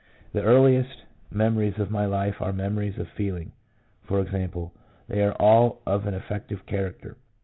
[0.33, 3.51] The earliest memories of my life are memories of feeling—
[4.09, 4.49] i.e.,
[5.07, 7.17] they are all of an affective character.